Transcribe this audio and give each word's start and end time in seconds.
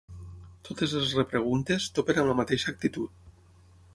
Totes 0.69 0.95
les 0.99 1.11
repreguntes 1.17 1.85
topen 1.99 2.21
amb 2.21 2.31
la 2.31 2.37
mateixa 2.41 2.69
actitud. 2.75 3.15